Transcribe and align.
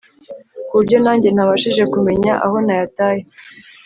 kuburyo 0.67 0.97
nanjye 1.05 1.27
ntabashije 1.31 1.83
kumenya 1.93 2.31
aho 2.45 2.57
nayataye 2.65 3.23